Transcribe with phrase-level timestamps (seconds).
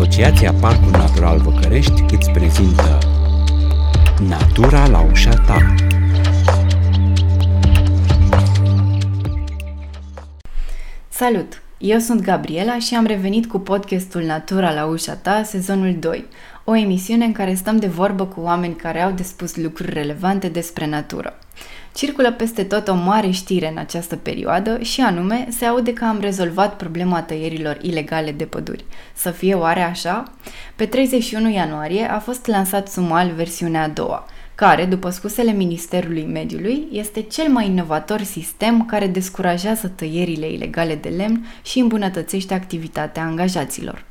[0.00, 2.98] Asociația Parcul Natural Văcărești îți prezintă
[4.28, 5.74] Natura la ușa ta
[11.08, 11.62] Salut!
[11.78, 16.26] Eu sunt Gabriela și am revenit cu podcastul Natura la ușa ta, sezonul 2,
[16.64, 20.48] o emisiune în care stăm de vorbă cu oameni care au de spus lucruri relevante
[20.48, 21.38] despre natură.
[21.94, 26.20] Circulă peste tot o mare știre în această perioadă și anume se aude că am
[26.20, 28.84] rezolvat problema tăierilor ilegale de păduri.
[29.14, 30.32] Să fie oare așa?
[30.76, 36.88] Pe 31 ianuarie a fost lansat Sumal versiunea a doua, care, după scusele Ministerului Mediului,
[36.92, 44.04] este cel mai inovator sistem care descurajează tăierile ilegale de lemn și îmbunătățește activitatea angajaților.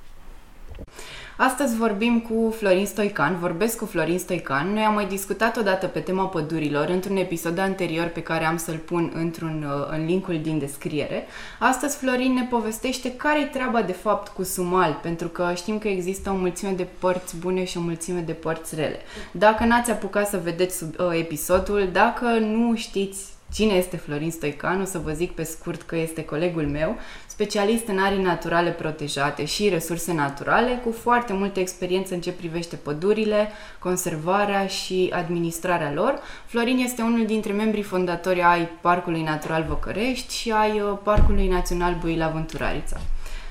[1.42, 4.74] Astăzi vorbim cu Florin Stoican, vorbesc cu Florin Stoican.
[4.74, 8.78] Noi am mai discutat odată pe tema pădurilor într-un episod anterior pe care am să-l
[8.78, 11.26] pun într-un, uh, în linkul din descriere.
[11.60, 16.30] Astăzi Florin ne povestește care-i treaba de fapt cu Sumal, pentru că știm că există
[16.30, 19.00] o mulțime de părți bune și o mulțime de părți rele.
[19.32, 24.82] Dacă n-ați apucat să vedeți sub, uh, episodul, dacă nu știți Cine este Florin Stoican?
[24.82, 26.98] O să vă zic pe scurt că este colegul meu,
[27.28, 32.76] specialist în arii naturale protejate și resurse naturale, cu foarte multă experiență în ce privește
[32.76, 36.20] pădurile, conservarea și administrarea lor.
[36.46, 41.98] Florin este unul dintre membrii fondatori ai Parcului Natural Văcărești și ai uh, Parcului Național
[42.00, 43.00] Buila Vânturarița.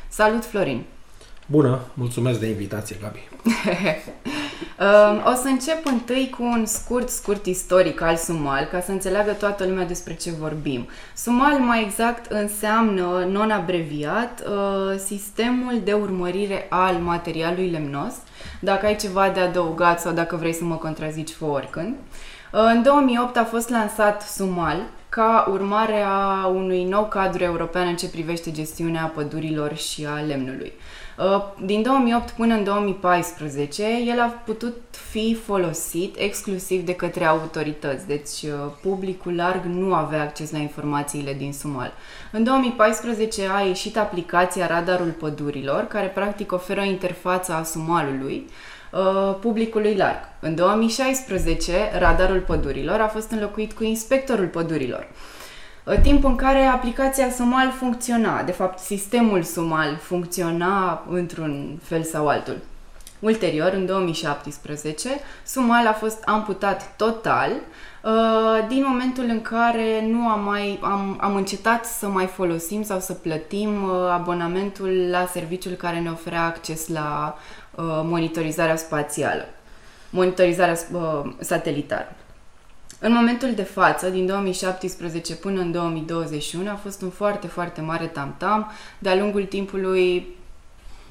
[0.09, 0.85] Salut, Florin!
[1.47, 3.29] Bună, mulțumesc de invitație, Gabi.
[5.25, 9.65] o să încep întâi cu un scurt, scurt istoric al Sumal, ca să înțeleagă toată
[9.65, 10.89] lumea despre ce vorbim.
[11.17, 18.15] Sumal, mai exact, înseamnă, non-abreviat, uh, sistemul de urmărire al materialului lemnos.
[18.61, 21.95] Dacă ai ceva de adăugat sau dacă vrei să mă contrazici, fă oricând.
[22.53, 27.97] Uh, în 2008 a fost lansat Sumal, ca urmare a unui nou cadru european în
[27.97, 30.73] ce privește gestiunea pădurilor și a lemnului.
[31.19, 34.75] Uh, din 2008 până în 2014, el a putut
[35.11, 38.51] fi folosit exclusiv de către autorități, deci uh,
[38.83, 41.93] publicul larg nu avea acces la informațiile din Sumal.
[42.33, 48.47] În 2014 a ieșit aplicația Radarul Pădurilor, care practic oferă interfața a Sumalului,
[48.93, 50.21] uh, publicului larg.
[50.41, 55.09] În 2016, Radarul Pădurilor a fost înlocuit cu Inspectorul Pădurilor.
[55.89, 62.29] Uh, timp în care aplicația Sumal funcționa, de fapt sistemul Sumal funcționa într-un fel sau
[62.29, 62.57] altul.
[63.19, 65.09] Ulterior, în 2017,
[65.45, 71.35] Sumal a fost amputat total uh, din momentul în care nu am, mai, am, am
[71.35, 76.89] încetat să mai folosim sau să plătim uh, abonamentul la serviciul care ne oferea acces
[76.89, 77.39] la
[78.05, 79.49] monitorizarea spațială,
[80.11, 80.77] monitorizarea
[81.39, 82.17] satelitară.
[83.01, 88.07] În momentul de față, din 2017 până în 2021, a fost un foarte, foarte mare
[88.07, 88.71] tam-tam.
[88.99, 90.27] De-a lungul timpului,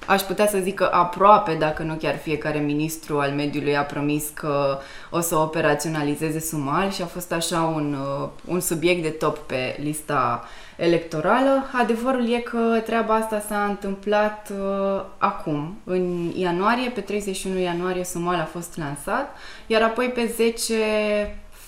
[0.05, 4.29] aș putea să zic că aproape, dacă nu chiar fiecare ministru al mediului a promis
[4.33, 9.37] că o să operaționalizeze Sumal și a fost așa un, uh, un subiect de top
[9.37, 11.65] pe lista electorală.
[11.71, 18.35] Adevărul e că treaba asta s-a întâmplat uh, acum, în ianuarie, pe 31 ianuarie Sumal
[18.35, 19.35] a fost lansat,
[19.67, 20.73] iar apoi pe 10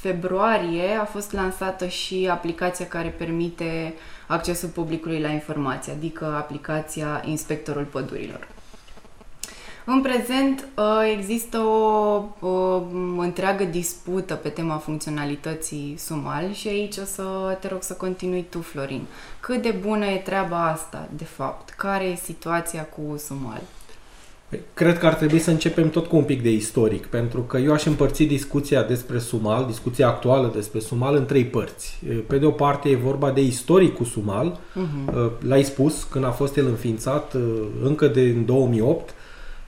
[0.01, 3.93] februarie a fost lansată și aplicația care permite
[4.27, 8.47] accesul publicului la informații, adică aplicația Inspectorul Pădurilor.
[9.85, 12.83] În prezent ă, există o, o
[13.17, 18.61] întreagă dispută pe tema funcționalității Sumal și aici o să te rog să continui tu,
[18.61, 19.05] Florin.
[19.39, 21.69] Cât de bună e treaba asta, de fapt?
[21.69, 23.61] Care e situația cu Sumal?
[24.73, 27.73] Cred că ar trebui să începem tot cu un pic de istoric, pentru că eu
[27.73, 31.99] aș împărți discuția despre Sumal, discuția actuală despre Sumal, în trei părți.
[32.27, 35.29] Pe de o parte e vorba de istoricul Sumal, uh-huh.
[35.47, 37.41] l-ai spus când a fost el înființat uh,
[37.83, 39.09] încă de în 2008,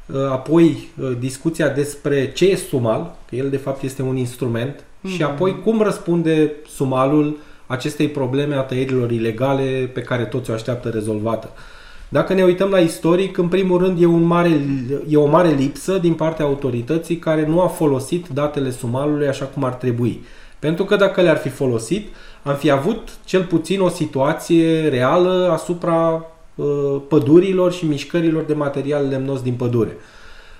[0.06, 4.80] uh, apoi uh, discuția despre ce e Sumal, că el de fapt este un instrument,
[4.80, 5.16] uh-huh.
[5.16, 7.38] și apoi cum răspunde Sumalul
[7.68, 11.50] acestei probleme a tăierilor ilegale pe care toți o așteaptă rezolvată.
[12.13, 14.62] Dacă ne uităm la istoric, în primul rând e, un mare,
[15.10, 19.63] e o mare lipsă din partea autorității care nu a folosit datele sumalului așa cum
[19.63, 20.24] ar trebui.
[20.60, 22.08] Pentru că dacă le-ar fi folosit,
[22.44, 26.25] am fi avut cel puțin o situație reală asupra
[26.56, 26.66] uh,
[27.08, 29.98] pădurilor și mișcărilor de material lemnos din pădure.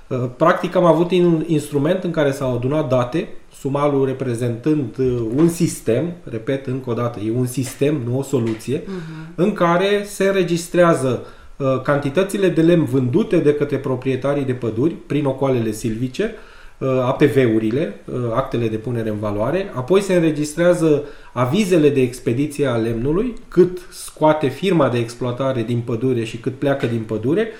[0.08, 3.28] Uh, practic am avut un instrument în care s-au adunat date,
[3.60, 8.80] sumalul reprezentând uh, un sistem, repet încă o dată, e un sistem, nu o soluție,
[8.80, 9.36] uh-huh.
[9.36, 11.41] în care se înregistrează uh, Uh,
[11.84, 16.36] cantitățile de lemn vândute de către proprietarii de păduri prin ocoalele silvice,
[16.78, 21.04] uh, APV-urile, uh, actele de punere în valoare, apoi se înregistrează
[21.34, 26.86] avizele de expediție a lemnului, cât scoate firma de exploatare din pădure și cât pleacă
[26.86, 27.52] din pădure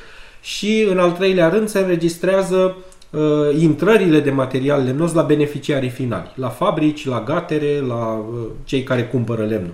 [0.42, 2.76] și în al treilea rând se înregistrează
[3.10, 3.20] uh,
[3.60, 9.04] intrările de material lemnos la beneficiarii finali, la fabrici, la gatere, la uh, cei care
[9.04, 9.74] cumpără lemnul.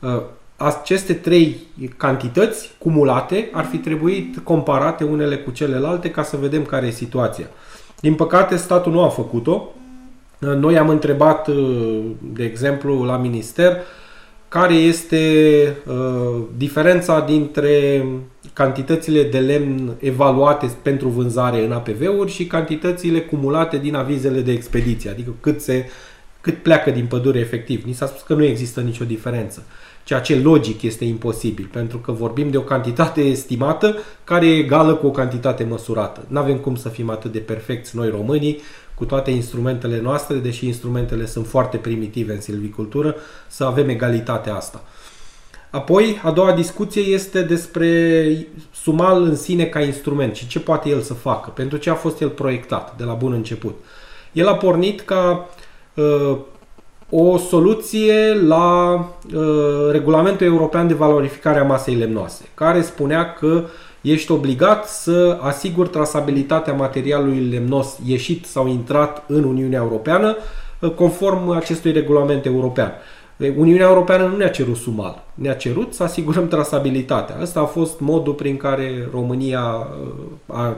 [0.00, 0.22] Uh,
[0.56, 1.56] aceste trei
[1.96, 7.46] cantități cumulate ar fi trebuit comparate unele cu celelalte ca să vedem care e situația.
[8.00, 9.70] Din păcate, statul nu a făcut-o.
[10.38, 13.76] Noi am întrebat, uh, de exemplu, la minister
[14.48, 18.04] care este uh, diferența dintre
[18.52, 25.10] cantitățile de lemn evaluate pentru vânzare în APV-uri și cantitățile cumulate din avizele de expediție,
[25.10, 25.88] adică cât, se,
[26.40, 27.84] cât pleacă din pădure efectiv.
[27.84, 29.62] Ni s-a spus că nu există nicio diferență
[30.06, 34.94] ceea ce logic este imposibil, pentru că vorbim de o cantitate estimată care e egală
[34.94, 36.24] cu o cantitate măsurată.
[36.28, 38.60] Nu avem cum să fim atât de perfecți noi românii
[38.94, 43.16] cu toate instrumentele noastre, deși instrumentele sunt foarte primitive în silvicultură,
[43.46, 44.82] să avem egalitatea asta.
[45.70, 51.00] Apoi, a doua discuție este despre sumal în sine ca instrument și ce poate el
[51.00, 53.74] să facă, pentru ce a fost el proiectat de la bun început.
[54.32, 55.48] El a pornit ca
[55.94, 56.38] uh,
[57.10, 58.94] o soluție la
[59.34, 59.42] uh,
[59.90, 63.64] Regulamentul European de Valorificare a Masei Lemnoase, care spunea că
[64.00, 70.36] ești obligat să asiguri trasabilitatea materialului lemnos ieșit sau intrat în Uniunea Europeană
[70.80, 72.92] uh, conform acestui regulament european.
[73.56, 77.36] Uniunea Europeană nu ne-a cerut sumal, ne-a cerut să asigurăm trasabilitatea.
[77.40, 80.76] Ăsta a fost modul prin care România uh, a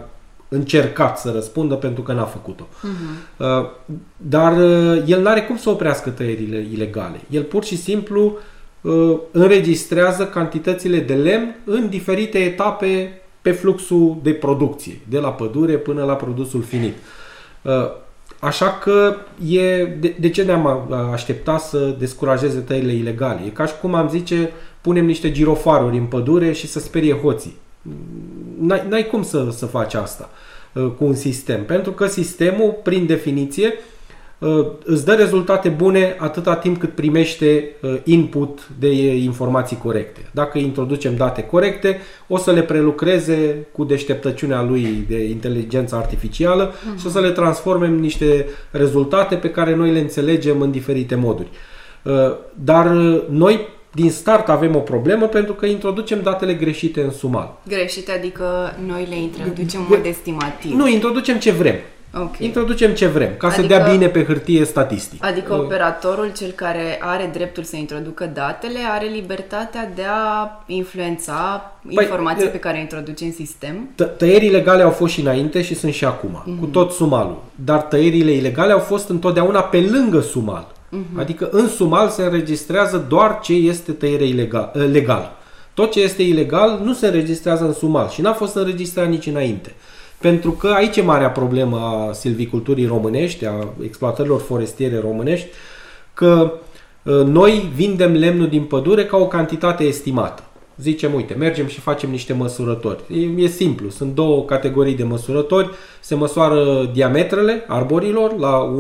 [0.49, 2.65] încercat să răspundă pentru că n-a făcut-o.
[2.65, 3.67] Uh-huh.
[4.17, 7.21] Dar uh, el n-are cum să oprească tăierile ilegale.
[7.31, 8.39] El pur și simplu
[8.81, 15.77] uh, înregistrează cantitățile de lemn în diferite etape pe fluxul de producție, de la pădure
[15.77, 16.95] până la produsul finit.
[17.63, 17.73] Uh,
[18.41, 19.17] așa că
[19.49, 23.41] e, de, de ce ne-am așteptat să descurajeze tăierile ilegale?
[23.47, 24.51] E ca și cum am zice,
[24.81, 27.57] punem niște girofaruri în pădure și să sperie hoții
[28.61, 30.31] n-ai, n-ai cum să, să faci asta
[30.73, 31.65] uh, cu un sistem.
[31.65, 33.73] Pentru că sistemul, prin definiție,
[34.39, 40.29] uh, îți dă rezultate bune atâta timp cât primește uh, input de informații corecte.
[40.31, 47.01] Dacă introducem date corecte, o să le prelucreze cu deșteptăciunea lui de inteligență artificială uh-huh.
[47.01, 51.15] și o să le transforme în niște rezultate pe care noi le înțelegem în diferite
[51.15, 51.49] moduri.
[52.55, 52.87] Dar
[53.29, 53.69] noi
[54.01, 57.55] din start avem o problemă pentru că introducem datele greșite în sumal.
[57.69, 60.73] Greșite, adică noi le introducem în mod estimativ.
[60.73, 61.75] Nu, introducem ce vrem.
[62.15, 62.47] Okay.
[62.47, 65.25] Introducem ce vrem, ca adică, să dea bine pe hârtie statistic.
[65.25, 72.05] Adică operatorul, cel care are dreptul să introducă datele, are libertatea de a influența păi,
[72.05, 73.89] informația pe care o introduce în sistem?
[74.17, 76.61] Tăierii ilegale au fost și înainte și sunt și acum, mm-hmm.
[76.61, 77.43] cu tot sumalul.
[77.55, 80.67] Dar tăierile ilegale au fost întotdeauna pe lângă sumal.
[80.93, 81.19] Uh-huh.
[81.19, 85.37] Adică în sumal se înregistrează doar ce este tăiere ilegal, ă, legal.
[85.75, 89.75] Tot ce este ilegal nu se înregistrează în sumal și n-a fost înregistrat nici înainte.
[90.19, 95.47] Pentru că aici e marea problemă a silviculturii românești, a exploatărilor forestiere românești,
[96.15, 96.53] că
[97.07, 100.43] ă, noi vindem lemnul din pădure ca o cantitate estimată
[100.81, 103.03] zicem, uite, mergem și facem niște măsurători.
[103.09, 105.71] E, e simplu, sunt două categorii de măsurători,
[106.01, 108.75] se măsoară diametrele arborilor la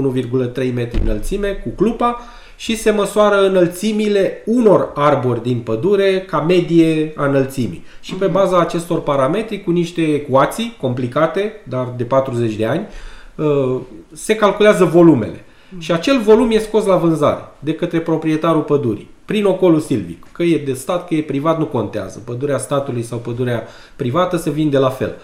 [0.56, 2.20] 1,3 metri înălțime cu clupa
[2.56, 7.84] și se măsoară înălțimile unor arbori din pădure ca medie a înălțimii.
[8.00, 8.34] Și pe mhm.
[8.34, 12.86] baza acestor parametri, cu niște ecuații complicate, dar de 40 de ani,
[13.34, 13.80] uh,
[14.12, 15.44] se calculează volumele.
[15.68, 15.80] Mhm.
[15.80, 20.26] Și acel volum e scos la vânzare de către proprietarul pădurii prin ocolul silvic.
[20.32, 22.18] Că e de stat, că e privat, nu contează.
[22.24, 23.66] Pădurea statului sau pădurea
[23.96, 25.14] privată se vinde la fel.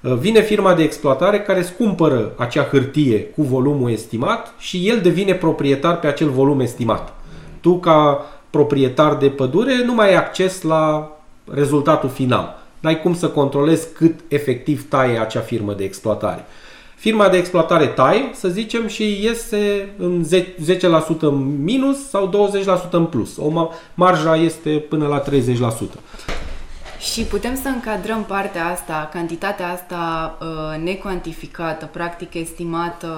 [0.00, 5.00] Uh, vine firma de exploatare care îți cumpără acea hârtie cu volumul estimat și el
[5.00, 7.12] devine proprietar pe acel volum estimat.
[7.60, 11.12] Tu, ca proprietar de pădure, nu mai ai acces la
[11.52, 12.62] rezultatul final.
[12.80, 16.44] N-ai cum să controlezi cât efectiv taie acea firmă de exploatare.
[17.04, 20.24] Firma de exploatare taie, să zicem, și iese în
[21.16, 22.50] 10% în minus sau
[22.88, 23.36] 20% în plus.
[23.36, 25.24] O marja este până la 30%.
[26.98, 33.08] Și putem să încadrăm partea asta, cantitatea asta uh, necuantificată, practic estimată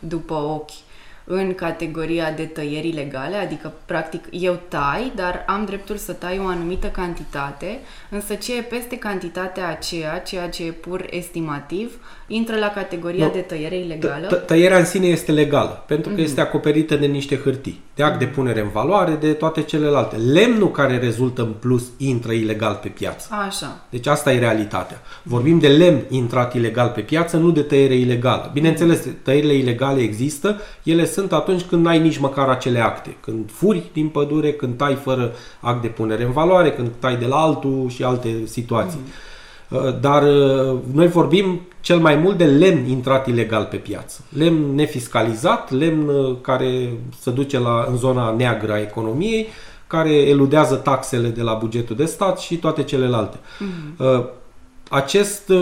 [0.00, 0.87] după ochi,
[1.30, 6.46] în categoria de tăieri ilegale, adică practic eu tai, dar am dreptul să tai o
[6.46, 7.78] anumită cantitate,
[8.10, 13.32] însă ce e peste cantitatea aceea, ceea ce e pur estimativ, intră la categoria no,
[13.32, 14.26] de tăiere ilegală?
[14.26, 16.24] Tăierea în sine este legală, pentru că mm-hmm.
[16.24, 18.18] este acoperită de niște hârtii, de act mm-hmm.
[18.18, 18.34] de mhm.
[18.34, 20.16] punere în valoare, de toate celelalte.
[20.16, 23.28] Lemnul care rezultă în plus intră ilegal pe piață.
[23.46, 23.80] Așa.
[23.90, 25.02] Deci asta e realitatea.
[25.22, 28.50] Vorbim de lemn intrat ilegal pe piață, nu de tăiere ilegală.
[28.52, 33.16] Bineînțeles, tăierile ilegale există, ele sunt atunci când n-ai nici măcar acele acte.
[33.20, 37.26] Când furi din pădure, când tai fără act de punere în valoare, când tai de
[37.26, 38.98] la altul și alte situații.
[38.98, 39.36] Mm-hmm.
[39.68, 44.20] Uh, dar uh, noi vorbim cel mai mult de lemn intrat ilegal pe piață.
[44.28, 49.46] Lemn nefiscalizat, lemn uh, care se duce la, în zona neagră a economiei,
[49.86, 53.36] care eludează taxele de la bugetul de stat și toate celelalte.
[53.38, 54.24] Mm-hmm.
[54.90, 55.52] Acest,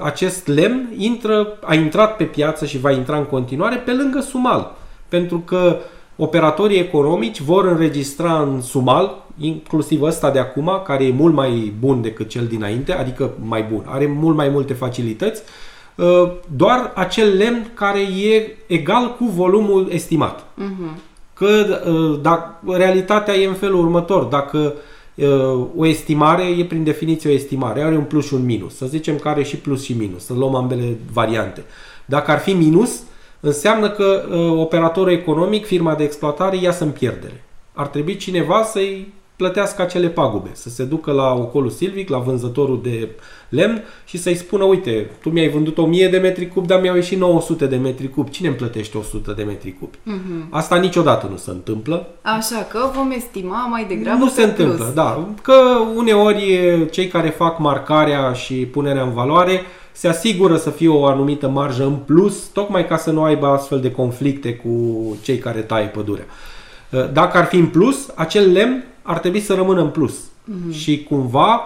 [0.00, 4.72] acest lemn intră, a intrat pe piață și va intra în continuare pe lângă Sumal.
[5.08, 5.78] Pentru că
[6.16, 12.02] operatorii economici vor înregistra în Sumal, inclusiv ăsta de acum, care e mult mai bun
[12.02, 15.42] decât cel dinainte, adică mai bun, are mult mai multe facilități,
[16.56, 20.40] doar acel lemn care e egal cu volumul estimat.
[20.40, 21.00] Uh-huh.
[21.34, 21.48] Că
[22.22, 24.22] dacă, realitatea e în felul următor.
[24.22, 24.74] Dacă
[25.76, 28.76] o estimare e prin definiție o estimare, are un plus și un minus.
[28.76, 31.62] Să zicem că are și plus și minus, să luăm ambele variante.
[32.04, 33.00] Dacă ar fi minus,
[33.44, 34.22] înseamnă că
[34.56, 37.44] operatorul economic, firma de exploatare, iasă în pierdere.
[37.72, 42.80] Ar trebui cineva să-i plătească acele pagube, să se ducă la ocolul silvic, la vânzătorul
[42.82, 43.08] de
[43.48, 47.18] lemn și să-i spună, uite, tu mi-ai vândut 1000 de metri cub, dar mi-au ieșit
[47.18, 48.28] 900 de metri cub.
[48.28, 49.94] Cine îmi plătește 100 de metri cub?
[49.94, 50.48] Uh-huh.
[50.50, 52.06] Asta niciodată nu se întâmplă.
[52.22, 54.92] Așa că vom estima mai degrabă Nu se întâmplă, plus.
[54.94, 55.28] da.
[55.42, 55.54] Că
[55.96, 59.60] uneori cei care fac marcarea și punerea în valoare
[59.92, 63.80] se asigură să fie o anumită marjă în plus, tocmai ca să nu aibă astfel
[63.80, 64.70] de conflicte cu
[65.22, 66.24] cei care taie pădurea.
[67.12, 70.14] Dacă ar fi în plus, acel lemn ar trebui să rămână în plus.
[70.20, 70.74] Mm-hmm.
[70.74, 71.60] Și cumva,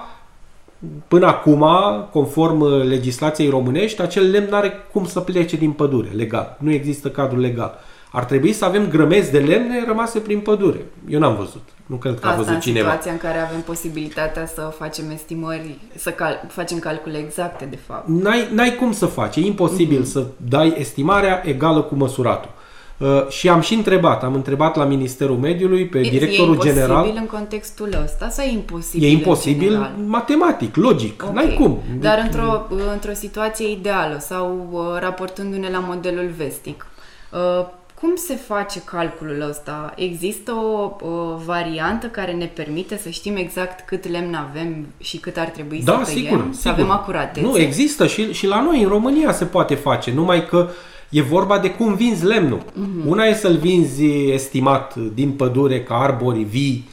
[1.09, 1.67] până acum,
[2.13, 6.57] conform legislației românești, acel lemn nu are cum să plece din pădure, legal.
[6.61, 7.79] Nu există cadru legal.
[8.17, 10.85] Ar trebui să avem grămezi de lemne rămase prin pădure.
[11.09, 11.63] Eu n-am văzut.
[11.87, 12.89] Nu cred că Asta a văzut în cineva.
[12.89, 18.09] situația în care avem posibilitatea să facem estimări, să cal- facem calcule exacte, de fapt.
[18.09, 19.37] N-ai, n-ai cum să faci.
[19.37, 20.11] E imposibil mm-hmm.
[20.13, 22.51] să dai estimarea egală cu măsuratul.
[22.99, 26.75] Uh, și am și întrebat, am întrebat la Ministerul Mediului pe E- directorul e imposibil
[26.81, 27.13] general.
[27.17, 29.93] în contextul ăsta sau e imposibil E în imposibil general?
[30.07, 31.23] matematic, logic.
[31.27, 31.35] Ok.
[31.35, 31.79] N-ai cum.
[32.01, 36.87] Dar într-o, într-o situație ideală sau uh, raportându-ne la modelul vestic,
[37.33, 37.67] uh,
[38.01, 39.93] cum se face calculul ăsta?
[39.97, 45.37] Există o, o variantă care ne permite să știm exact cât lemn avem și cât
[45.37, 46.25] ar trebui Da, să tăiem?
[46.27, 46.73] sigur, Să sigur.
[46.73, 47.47] avem acuratețe?
[47.47, 50.69] Nu, există și, și la noi, în România, se poate face, numai că
[51.09, 52.63] e vorba de cum vinzi lemnul.
[52.73, 53.09] Mhm.
[53.09, 56.89] Una e să-l vinzi estimat din pădure ca arbori vii,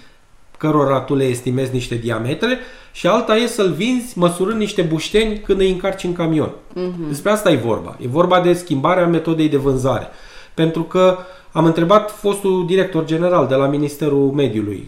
[0.57, 2.57] cărora tu le estimezi niște diametre,
[2.91, 6.51] și alta e să-l vinzi măsurând niște bușteni când îi încarci în camion.
[6.73, 7.07] Mhm.
[7.07, 7.97] Despre asta e vorba.
[8.01, 10.07] E vorba de schimbarea metodei de vânzare.
[10.53, 11.17] Pentru că
[11.51, 14.87] am întrebat fostul director general de la Ministerul Mediului.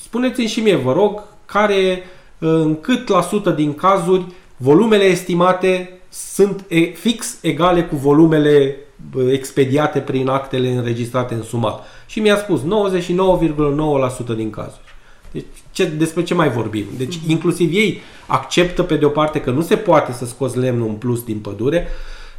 [0.00, 2.02] Spuneți-mi și mie, vă rog, care
[2.38, 4.24] în cât la sută din cazuri
[4.56, 8.76] volumele estimate sunt e- fix egale cu volumele
[9.10, 11.84] bă, expediate prin actele înregistrate în sumat.
[12.06, 14.82] Și mi-a spus 99,9% din cazuri.
[15.30, 16.84] Deci ce, despre ce mai vorbim?
[16.96, 17.30] Deci Mhm.
[17.30, 20.94] inclusiv ei acceptă pe de o parte că nu se poate să scoți lemnul în
[20.94, 21.88] plus din pădure,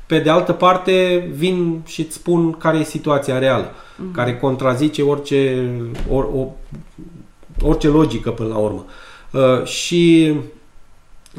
[0.05, 4.11] pe de altă parte vin și îți spun care e situația reală, Mhm.
[4.13, 5.69] care contrazice orice,
[6.11, 6.47] or, o,
[7.61, 8.85] orice logică până la urmă.
[9.31, 10.33] Uh, și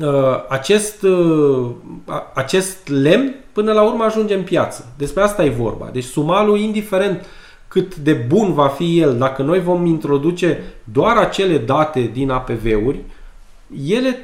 [0.00, 1.66] uh, acest, uh,
[2.04, 4.87] a- acest lemn până la urmă ajunge în piață.
[4.99, 5.88] Despre asta e vorba.
[5.92, 7.25] Deci sumalul, indiferent
[7.68, 13.00] cât de bun va fi el, dacă noi vom introduce doar acele date din APV-uri,
[13.87, 14.23] ele,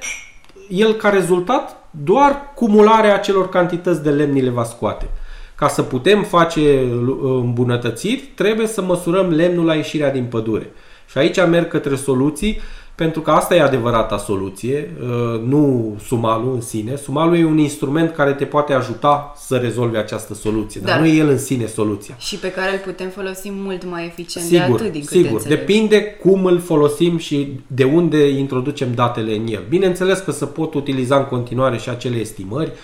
[0.69, 5.09] el ca rezultat doar cumularea acelor cantități de lemn ni le va scoate.
[5.55, 10.73] Ca să putem face lu- îmbunătățiri, trebuie să măsurăm lemnul la ieșirea din pădure.
[11.11, 12.61] Și aici merg către soluții,
[12.95, 16.97] pentru că asta e adevărata soluție, uh, nu sumalul în sine.
[16.97, 21.01] Sumalul e un instrument care te poate ajuta să rezolvi această soluție, dar Da.
[21.01, 22.15] nu e el în sine soluția.
[22.19, 25.31] Și pe care îl putem folosi mult mai eficient de Sigur, atât din câte sigur.
[25.33, 25.59] înțeleg.
[25.59, 29.63] Depinde cum îl folosim și de unde introducem datele în el.
[29.69, 32.77] Bineînțeles că se pot utiliza în continuare și acele estimări, uh,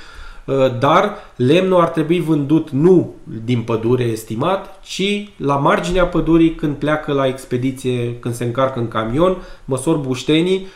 [0.79, 3.15] dar lemnul ar trebui vândut nu
[3.45, 8.89] din pădure estimat, ci la marginea pădurii când pleacă la expediție, când se încarcă în
[8.89, 10.67] camion, măsor buștenii.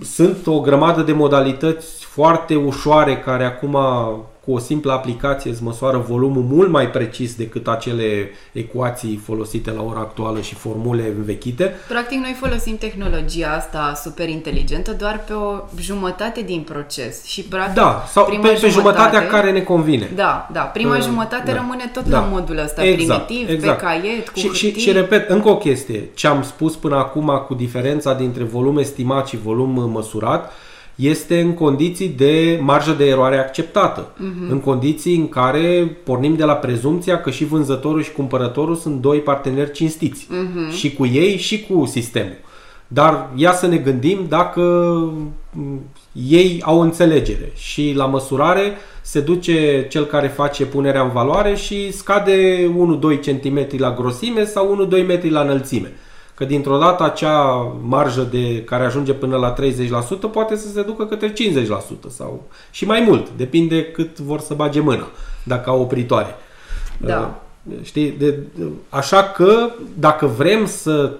[0.00, 3.76] Sunt o grămadă de modalități foarte ușoare care acum
[4.46, 9.82] cu o simplă aplicație îți măsoară volumul mult mai precis decât acele ecuații folosite la
[9.82, 11.72] ora actuală și formule învechite.
[11.88, 17.74] Practic, noi folosim tehnologia asta super inteligentă doar pe o jumătate din proces și practic
[17.74, 20.10] Da, sau prima pe, pe jumătatea care ne convine.
[20.14, 21.56] Da, da, prima Uh, jumătate da.
[21.56, 22.18] rămâne tot Da.
[22.20, 23.78] la modul ăsta Exact, primitiv, exact.
[23.78, 24.82] pe caiet, cu și, și, hârtii.
[24.82, 26.10] și repet, încă o chestie.
[26.14, 30.52] Ce am spus până acum cu diferența dintre volum estimat și volum uh, măsurat
[30.96, 34.12] este în condiții de marjă de eroare acceptată.
[34.16, 34.50] Mhm.
[34.50, 39.18] În condiții în care pornim de la prezumția că și vânzătorul și cumpărătorul sunt doi
[39.18, 40.26] parteneri cinstiți.
[40.30, 40.70] Mhm.
[40.70, 42.44] Și cu ei și cu sistemul.
[42.88, 44.60] Dar ia să ne gândim dacă
[45.52, 45.80] mm,
[46.12, 48.72] ei au înțelegere și la măsurare
[49.02, 54.88] se duce cel care face punerea în valoare și scade 1-2 cm la grosime sau
[54.92, 55.92] 1-2 metri la înălțime.
[56.36, 59.58] Că dintr-o dată acea marjă de care ajunge până la 30%
[60.32, 61.34] poate să se ducă către 50%
[62.08, 65.08] sau și mai mult, depinde cât vor să bage mâna,
[65.44, 66.34] dacă au opritoare.
[66.98, 67.40] Da.
[67.62, 68.10] Uh, știi?
[68.10, 68.38] De,
[68.88, 71.12] așa că dacă vrem să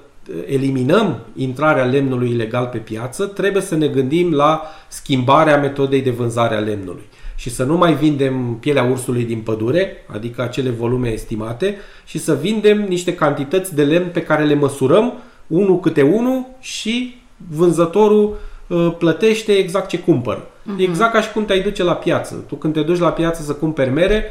[0.47, 6.57] eliminăm intrarea lemnului ilegal pe piață, trebuie să ne gândim la schimbarea metodei de vânzare
[6.57, 7.05] a lemnului
[7.37, 12.35] și să nu mai vindem pielea ursului din pădure, adică acele volume estimate, și să
[12.35, 15.13] vindem niște cantități de lemn pe care le măsurăm,
[15.47, 20.41] unul câte unul, și vânzătorul uh, plătește exact ce cumpără.
[20.41, 20.79] Uh-huh.
[20.79, 22.45] Exact ca și cum te-ai duce la piață.
[22.49, 24.25] Tu când te duci la piață să cumperi mere,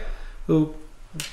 [0.46, 0.62] uh,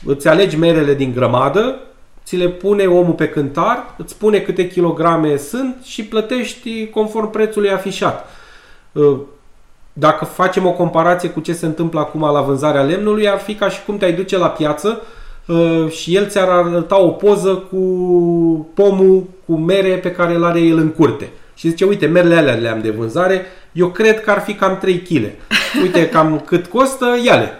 [0.05, 1.79] îți alegi merele din grămadă,
[2.25, 7.71] ți le pune omul pe cântar, îți spune câte kilograme sunt și plătești conform prețului
[7.71, 8.29] afișat.
[8.93, 9.19] Uh,
[9.93, 13.69] dacă facem o comparație cu ce se întâmplă acum la vânzarea lemnului, ar fi ca
[13.69, 15.03] și cum te-ai duce la piață
[15.47, 17.77] uh, și el ți-ar arăta o poză cu
[18.75, 21.31] pomul cu mere pe care îl are el în curte.
[21.55, 24.99] Și zice, uite, merele alea le-am de vânzare, eu cred că ar fi cam 3
[24.99, 25.31] kg.
[25.83, 27.51] Uite cam cât costă, ia-le.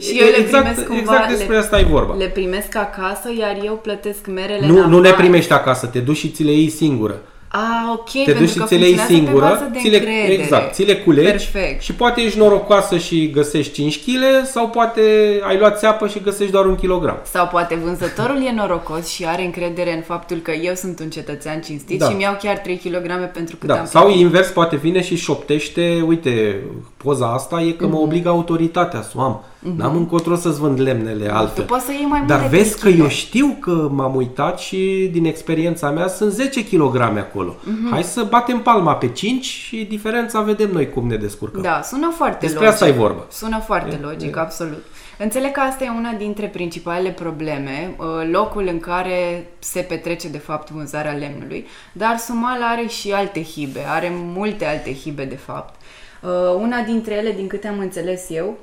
[0.00, 2.14] Și eu le exact, primesc cumva, exact despre le, asta e vorba.
[2.14, 5.22] Le primesc acasă, iar eu plătesc merele Nu, în nu le afară.
[5.22, 7.20] primești acasă, te duci și ți le iei singură.
[7.54, 9.78] Ah, ok, te pentru duci și că ți le iei funcționează pe singură, bază de
[9.78, 10.32] ți le, încredere.
[10.32, 11.82] exact, ți le culegi Perfect.
[11.82, 15.00] și poate ești norocoasă și găsești 5 kg sau poate
[15.48, 17.16] ai luat țeapă și găsești doar un kilogram.
[17.22, 21.60] Sau poate vânzătorul e norocos și are încredere în faptul că eu sunt un cetățean
[21.60, 22.08] cinstit Da.
[22.08, 23.78] și mi-au chiar 3 kg pentru cât Da.
[23.78, 24.20] am Sau plătit.
[24.20, 26.60] invers, poate vine și șoptește, uite,
[26.96, 28.02] poza asta e că mă Mhm.
[28.02, 29.44] obligă autoritatea să o am.
[29.76, 31.64] N-am încotro să-ți vând lemnele Tu altfel.
[31.64, 33.02] poți să iei mai Dar multe vezi că chile.
[33.02, 37.54] eu știu că m-am uitat și din experiența mea sunt 10 kg acolo.
[37.64, 37.90] Mhm.
[37.90, 41.62] Hai să batem palma pe 5 și diferența vedem noi cum ne descurcăm.
[41.62, 42.72] Da, sună foarte Despre logic.
[42.72, 43.24] asta e vorba.
[43.30, 44.84] Sună foarte logic, absolut.
[45.18, 50.38] Înțeleg că asta e una dintre principalele probleme, uh, locul în care se petrece de
[50.38, 55.74] fapt vânzarea lemnului, dar Sumal are și alte hibe, are multe alte hibe de fapt.
[56.22, 58.58] Uh, Una dintre ele, din câte am înțeles eu,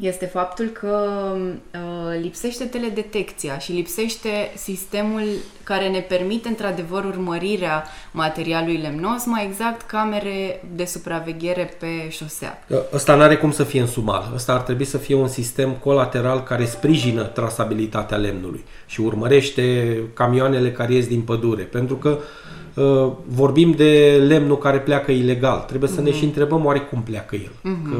[0.00, 5.22] este faptul că uh, lipsește teledetecția și lipsește sistemul
[5.62, 12.64] care ne permite într-adevăr urmărirea materialului lemnos, mai exact camere de supraveghere pe șosea.
[12.92, 14.30] Ăsta nu are cum să fie în sumal.
[14.34, 20.72] Ăsta ar trebui să fie un sistem colateral care sprijină trasabilitatea lemnului și urmărește camioanele
[20.72, 21.62] care ies din pădure.
[21.62, 22.22] Pentru că uh,
[23.26, 25.58] vorbim de lemnul care pleacă ilegal.
[25.58, 27.52] Trebuie să ne și întrebăm oare cum pleacă el.
[27.90, 27.96] Că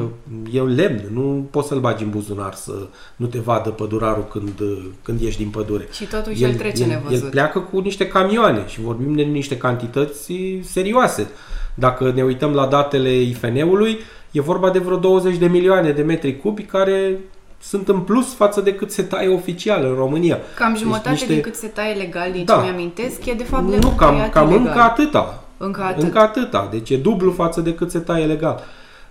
[0.51, 4.59] e un lemn, nu poți să-l bagi în buzunar să nu te vadă pădurarul când,
[4.59, 5.87] uh, când ieși din pădure.
[5.91, 7.23] Și totuși el trece el, nevăzut.
[7.23, 11.27] El pleacă cu niște camioane și vorbim de niște cantități serioase.
[11.75, 13.97] Dacă ne uităm la datele IFN-ului,
[14.31, 17.19] e vorba de vreo 20 de milioane de metri cubi care
[17.63, 20.37] sunt în plus față de cât se taie oficial în România.
[20.55, 22.55] Cam jumătate Deci din cât se taie legal, din Da.
[22.55, 24.65] ce mi-amintesc, e de fapt Nu, lemnul cam, tăiat cam ilegal.
[24.67, 25.43] încă atâta.
[25.57, 26.03] Încă atât.
[26.03, 26.67] Încă atâta.
[26.71, 28.63] Deci e dublu față de cât se taie legal.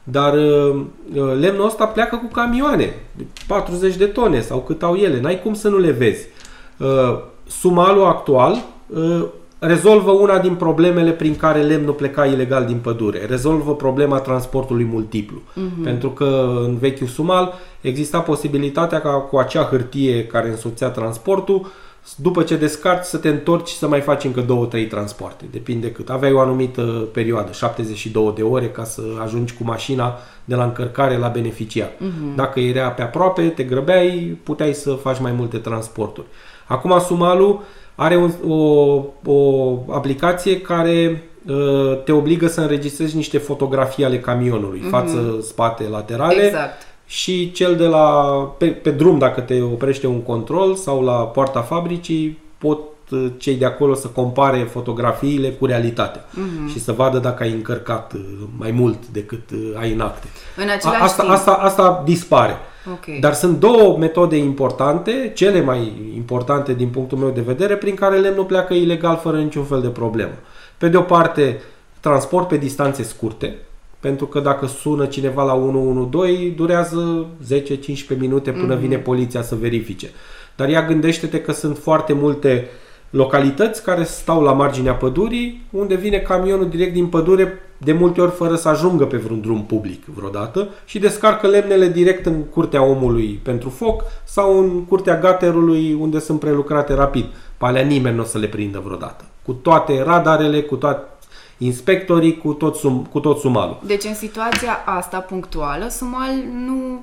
[0.05, 0.75] Dar uh,
[1.15, 5.21] uh, lemnul ăsta pleacă cu camioane, de 40 de tone sau cât au ele.
[5.21, 6.27] N-ai cum să nu le vezi.
[6.77, 9.25] Uh, Sumalul actual uh,
[9.65, 13.27] rezolvă una din problemele prin care lemnul pleca ilegal din pădure.
[13.27, 15.43] Rezolvă problema transportului multiplu.
[15.55, 15.83] Mhm.
[15.83, 21.67] Pentru că în vechiul Sumal exista posibilitatea ca cu acea hârtie care însoțea transportul
[22.17, 25.45] după ce descarci să te întorci și să mai faci încă două, trei transporte.
[25.51, 26.11] Depinde cât.
[26.11, 31.17] Aveai o anumită perioadă, 72 de ore ca să ajungi cu mașina de la încărcare
[31.17, 31.89] la beneficiar.
[31.89, 32.37] Uh-huh.
[32.37, 36.27] Dacă era pe aproape, te grăbeai, puteai să faci mai multe transporturi.
[36.67, 37.63] Acum Sumalu
[37.95, 38.55] are un, o,
[39.33, 44.91] o aplicație care uh, te obligă să înregistrezi niște fotografii ale camionului, uh-huh.
[44.91, 46.83] față, spate, laterale Exact.
[47.07, 48.07] și cel de la
[48.59, 52.79] pe, pe drum dacă te oprește un control sau la poarta fabricii pot
[53.11, 56.69] uh, cei de acolo să compare fotografiile cu realitatea Mhm.
[56.69, 58.21] și să vadă dacă ai încărcat uh,
[58.59, 60.27] mai mult decât uh, ai în acte.
[60.57, 61.35] În A, același asta, timp.
[61.35, 62.57] asta, asta dispare.
[62.91, 63.21] Ok.
[63.21, 68.17] Dar sunt două metode importante, cele mai importante din punctul meu de vedere, prin care
[68.17, 70.35] lemnul pleacă ilegal fără niciun fel de problemă.
[70.79, 71.61] Pe de o parte,
[72.01, 73.57] transport pe distanțe scurte,
[74.01, 77.27] pentru că dacă sună cineva la 112, durează
[78.15, 80.11] 10-15 minute până vine poliția să verifice.
[80.57, 82.69] Dar ea gândește-te că sunt foarte multe
[83.13, 88.31] localități care stau la marginea pădurii, unde vine camionul direct din pădure, de multe ori
[88.31, 93.41] fără să ajungă pe vreun drum public vreodată, și descarcă lemnele direct în curtea omului
[93.43, 97.25] pentru foc sau în curtea gaterului unde sunt prelucrate rapid.
[97.59, 99.25] Pe alea nimeni nu o să le prindă vreodată.
[99.45, 101.12] Cu toate radarele, cu toate
[101.65, 103.77] inspectorii, cu tot, sum, cu tot sumalul.
[103.87, 106.31] Deci în situația asta punctuală, Sumal
[106.67, 107.01] nu,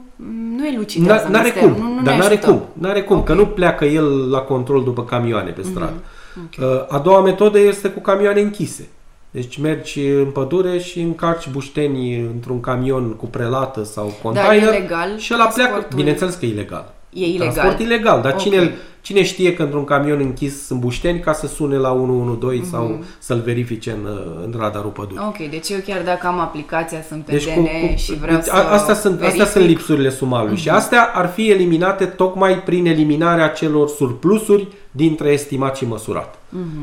[0.58, 2.48] nu elucidează N-are misterul, cum, nu, nu dar ne n-are ajută.
[2.52, 3.38] cum, n-are cum, că Ok.
[3.38, 5.94] nu pleacă el la control după camioane pe stradă.
[6.38, 6.64] Ok.
[6.90, 8.88] Uh, A doua metodă este cu camioane închise.
[9.32, 14.78] Deci mergi în pădure și încarci bușteni într-un camion cu prelată sau container Dar e
[14.80, 15.70] legal și ăla pleacă.
[15.70, 15.98] transportul?
[15.98, 16.94] Bineînțeles că e ilegal.
[17.14, 17.52] E ilegal.
[17.54, 18.38] Transport ilegal, dar Ok.
[18.40, 22.70] cine, cine știe că într-un camion închis sunt bușteni ca să sune la 112 Mhm.
[22.72, 24.08] sau să-l verifice în,
[24.46, 25.24] în radarul pădurii.
[25.28, 28.36] Ok, deci eu chiar dacă am aplicația, sunt pe Deci DN cu, cu, și vreau
[28.36, 29.52] deci să a, astea sunt, astea verific.
[29.52, 35.78] sunt lipsurile sumalului și astea ar fi eliminate tocmai prin eliminarea celor surplusuri dintre estimat
[35.78, 36.36] și măsurat.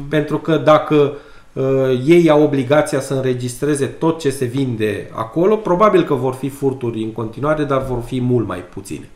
[0.08, 1.12] Pentru că dacă
[1.52, 1.64] uh,
[2.06, 7.02] ei au obligația să înregistreze tot ce se vinde acolo, probabil că vor fi furturi
[7.02, 9.08] în continuare, dar vor fi mult mai puține.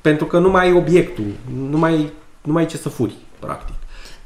[0.00, 1.24] Pentru că nu mai ai obiectul,
[1.70, 3.74] nu mai, nu mai ai ce să furi, practic.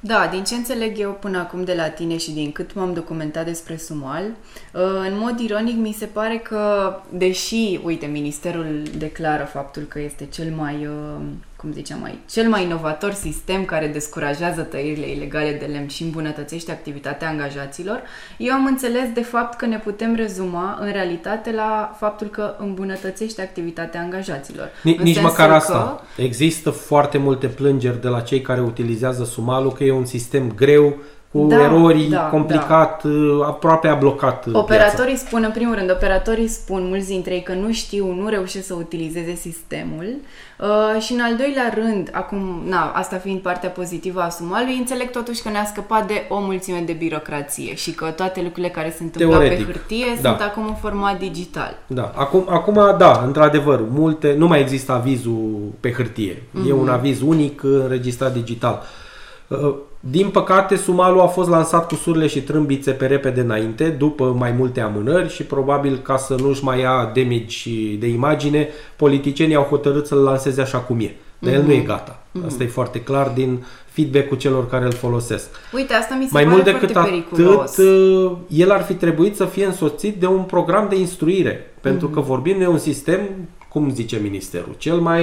[0.06, 3.44] Da, din ce înțeleg eu până acum de la tine și din cât m-am documentat
[3.44, 9.82] despre Sumal, uh, în mod ironic mi se pare că, deși, uite, Ministerul declară faptul
[9.82, 11.22] că este cel mai, uh,
[11.64, 16.70] cum ziceam mai, cel mai inovator sistem care descurajează tăierile ilegale de lemn și îmbunătățește
[16.72, 18.02] activitatea angajaților,
[18.38, 23.42] eu am înțeles de fapt că ne putem rezuma în realitate la faptul că îmbunătățește
[23.42, 24.68] activitatea angajaților.
[24.82, 26.02] Ni- În Nici sensul măcar că- asta.
[26.16, 30.96] Există foarte multe plângeri de la cei care utilizează sumalul că e un sistem greu,
[31.34, 33.02] cu Da, erori, da, complicat,
[33.44, 34.58] aproape a blocat uh, piața.
[34.58, 38.66] Operatorii spun, în primul rând, operatorii spun, mulți dintre ei, că nu știu, nu reușesc
[38.66, 40.06] să utilizeze sistemul
[40.58, 45.10] uh, și în al doilea rând, acum, na, asta fiind partea pozitivă a sumalului, înțeleg
[45.10, 49.02] totuși că ne-a scăpat de o mulțime de birocrație și că toate lucrurile care se
[49.02, 50.28] întâmplau Teoretic, pe hârtie da.
[50.28, 51.76] sunt acum în format digital.
[51.86, 52.12] Da.
[52.16, 56.42] Acum, acum, da, într-adevăr, multe, nu mai există avizul pe hârtie.
[56.68, 58.82] E un aviz unic uh, înregistrat digital.
[58.82, 59.02] Uh,
[60.00, 64.50] Din păcate, sumalul a fost lansat cu surle și trâmbițe pe repede înainte, după mai
[64.52, 70.06] multe amânări și probabil ca să nu-și mai ia damage de imagine, politicienii au hotărât
[70.06, 71.14] să-l lanseze așa cum e.
[71.38, 72.18] Dar el nu e gata.
[72.46, 75.48] Asta e foarte clar din feedback-ul celor care îl folosesc.
[75.74, 77.76] Uite, asta mi se Mai pare mult decât foarte atât, periculos.
[77.76, 81.74] uh, el ar fi trebuit să fie însoțit de un program de instruire.
[81.80, 82.14] Pentru Mhm.
[82.14, 83.20] că vorbim de un sistem,
[83.74, 85.22] cum zice ministerul, cel mai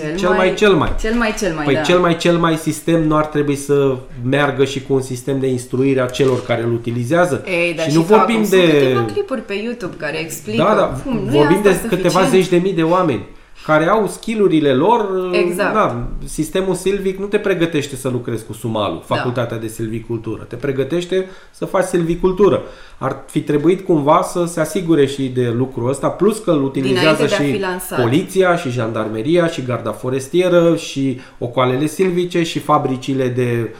[0.00, 0.92] Cel cel mai- mai, cel mai.
[1.00, 1.80] Cel mai, cel mai, Păi da.
[1.80, 3.96] cel mai cel mai sistem nu ar trebui să
[4.28, 7.44] meargă și cu un sistem de instruire a celor care îl utilizează.
[7.46, 10.20] Ei, dar și și nu că vorbim acum de Sunt câteva clipuri pe YouTube care
[10.20, 12.30] explică da, da, cum nu e vorbim asta de câteva suficient.
[12.30, 13.24] zeci de mii de oameni
[13.66, 15.30] care au skillurile lor.
[15.32, 15.74] Exact.
[15.74, 19.14] Da, sistemul silvic nu te pregătește să lucrezi cu sumalul, Da.
[19.14, 20.42] facultatea de silvicultură.
[20.48, 22.62] Te pregătește să faci silvicultură.
[22.98, 27.24] Ar fi trebuit cumva să se asigure și de lucrul ăsta, plus că îl utilizează
[27.24, 28.00] Dinainte de a și fi lansat.
[28.00, 33.76] poliția, și jandarmeria, și garda forestieră, și ocoalele silvice, și fabricile de uh,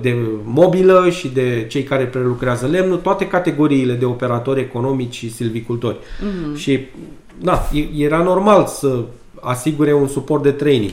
[0.00, 5.96] de mobilă și de cei care prelucrează lemnul, toate categoriile de operatori economici și silvicultori.
[6.20, 6.56] Mhm.
[6.56, 6.80] Și
[7.40, 9.04] da, e- era normal să
[9.40, 10.92] asigure un suport de training.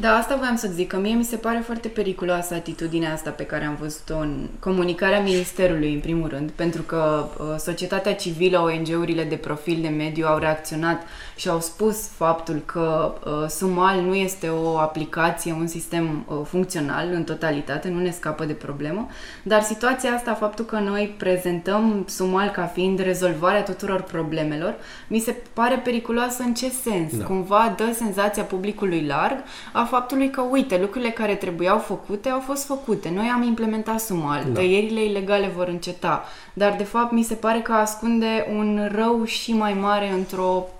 [0.00, 3.42] Da, asta voiam să zic, că mie mi se pare foarte periculoasă atitudinea asta pe
[3.42, 9.24] care am văzut-o în comunicarea Ministerului, în primul rând, pentru că uh, societatea civilă, ONG-urile
[9.24, 11.02] de profil de mediu au reacționat
[11.36, 17.08] și au spus faptul că uh, Sumal nu este o aplicație, un sistem uh, funcțional
[17.12, 19.08] în totalitate, nu ne scapă de problemă,
[19.42, 24.74] dar situația asta, faptul că noi prezentăm Sumal ca fiind rezolvarea tuturor problemelor,
[25.08, 27.16] mi se pare periculoasă în ce sens?
[27.16, 27.24] Da.
[27.24, 29.36] Cumva dă senzația publicului larg
[29.72, 33.10] a faptului că, uite, lucrurile care trebuiau făcute au fost făcute.
[33.14, 34.52] Noi am implementat sumal, Da.
[34.52, 39.52] tăierile ilegale vor înceta, dar de fapt mi se pare că ascunde un rău și
[39.52, 40.73] mai mare într-o m,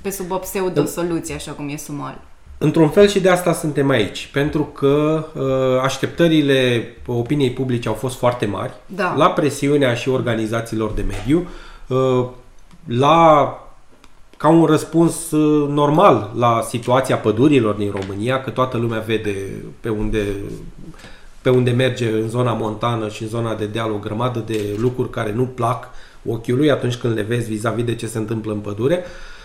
[0.00, 2.20] pe sub o pseudo-soluție, așa cum e sumal.
[2.62, 8.18] Într-un fel și de asta suntem aici, pentru că uh, așteptările opiniei publice au fost
[8.18, 9.14] foarte mari, Da.
[9.16, 11.48] la presiunea și organizațiilor de mediu,
[11.86, 12.26] uh,
[12.84, 13.54] la
[14.36, 19.34] ca un răspuns uh, normal la situația pădurilor din România, că toată lumea vede
[19.80, 20.22] pe unde,
[21.42, 25.10] pe unde merge în zona montană și în zona de deal o grămadă de lucruri
[25.10, 25.88] care nu plac
[26.26, 29.04] ochiului atunci când le vezi vis-a-vis de ce se întâmplă în pădure.
[29.04, 29.38] Uh,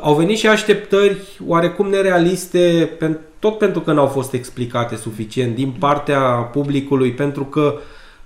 [0.00, 1.16] Au venit și așteptări
[1.46, 6.20] oarecum nerealiste, pen- tot pentru că n-au fost explicate suficient din partea
[6.52, 7.74] publicului, pentru că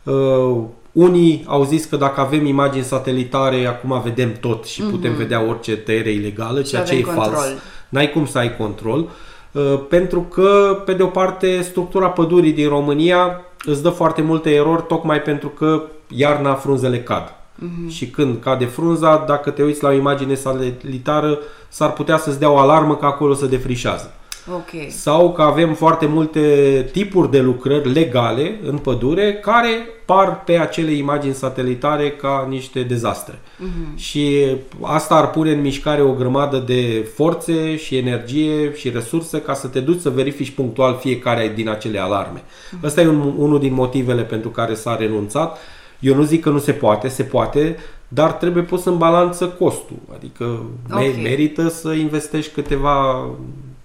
[0.02, 0.62] uh,
[0.92, 5.76] unii au zis că dacă avem imagini satelitare, acum vedem tot și putem vedea orice
[5.76, 7.08] tăiere ilegală, ceea ce e Mhm.
[7.08, 7.34] avem fals.
[7.34, 7.58] control.
[7.88, 9.08] N-ai cum să ai control,
[9.52, 14.50] uh, pentru că, pe de o parte, structura pădurii din România îți dă foarte multe
[14.54, 17.34] erori, tocmai pentru că iarna frunzele cad.
[17.54, 17.88] Mhm.
[17.88, 21.38] Și când cade frunza, dacă te uiți la o imagine satelitară,
[21.68, 24.14] s-ar putea să-ți dea o alarmă că acolo se defrișează.
[24.52, 24.90] Ok.
[24.90, 26.40] sau că avem foarte multe
[26.92, 33.38] tipuri de lucrări legale în pădure care par pe acele imagini satelitare ca niște dezastre.
[33.58, 33.96] Mhm.
[33.96, 34.46] Și
[34.80, 39.66] asta ar pune în mișcare o grămadă de forțe și energie și resurse ca să
[39.66, 42.42] te duci să verifici punctual fiecare din acele alarme.
[42.70, 42.84] Mhm.
[42.86, 45.58] Ăsta e un, unul din motivele pentru care s-a renunțat.
[46.04, 47.76] Eu nu zic că nu se poate, se poate,
[48.08, 49.96] dar trebuie pus în balanță costul.
[50.14, 51.22] Adică me- Ok.
[51.22, 53.28] merită să investești câteva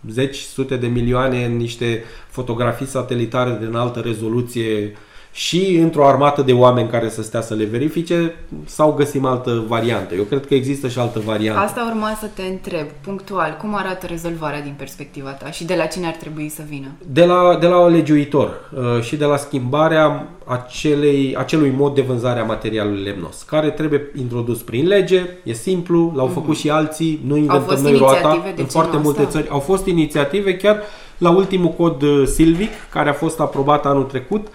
[0.10, 4.94] zeci, sute de milioane în niște fotografii satelitare de înaltă rezoluție
[5.40, 10.16] și într-o armată de oameni care să stea să le verifice sau găsim altă variantă.
[10.16, 11.62] Eu cred că există și altă variantă.
[11.62, 15.86] Asta urma să te întreb, punctual, cum arată rezolvarea din perspectiva ta și de la
[15.86, 16.88] cine ar trebui să vină?
[17.12, 22.40] De la, de la legiuitor uh, și de la schimbarea acelei, acelui mod de vânzare
[22.40, 27.36] a materialului lemnos, care trebuie introdus prin lege, e simplu, l-au făcut și alții, nu
[27.36, 28.18] inventăm fost noi roata.
[28.18, 29.32] inițiative de În genul foarte multe ăsta?
[29.32, 30.82] țări au fost inițiative, chiar
[31.18, 34.54] la ultimul cod uh, Silvic, care a fost aprobat anul trecut, uh,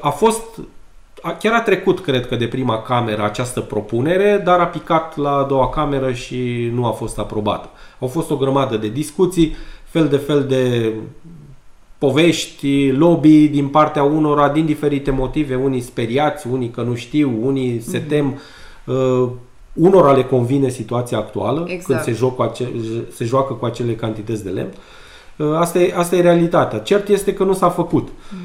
[0.00, 0.42] a fost
[1.22, 5.30] a- Chiar a trecut, cred că, de prima cameră această propunere, dar a picat la
[5.36, 7.68] a doua cameră și nu a fost aprobată.
[7.98, 10.92] Au fost o grămadă de discuții, fel de fel de
[11.98, 17.80] povești, lobby din partea unora din diferite motive, unii speriați, unii că nu știu, unii
[17.80, 18.38] se tem.
[18.86, 19.28] Uh,
[19.72, 21.84] unora le convine situația actuală Exact.
[21.86, 22.72] când se, joc cu ace-
[23.14, 24.72] se joacă cu acele cantități de lemn.
[25.36, 26.78] Uh, Asta e, asta e realitatea.
[26.78, 28.08] Cert este că nu s-a făcut.
[28.08, 28.36] Uh,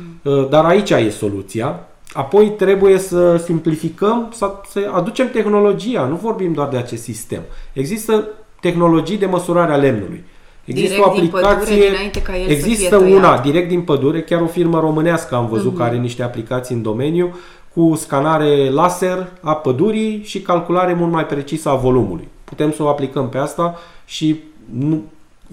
[0.49, 1.79] Dar aici e soluția.
[2.13, 6.05] Apoi trebuie să simplificăm, să, să aducem tehnologia.
[6.05, 7.41] Nu vorbim doar de acest sistem.
[7.73, 8.27] Există
[8.59, 10.23] tehnologii de măsurare a lemnului.
[10.65, 13.17] Există Direct o din pădure, aplicație, dinainte ca el să există fie tăiat.
[13.17, 16.81] una direct din pădure, chiar o firmă românească am văzut care are niște aplicații în
[16.81, 17.35] domeniu
[17.73, 22.27] cu scanare laser a pădurii și calculare mult mai precisă a volumului.
[22.43, 24.39] Putem să o aplicăm pe asta și
[24.77, 25.03] nu,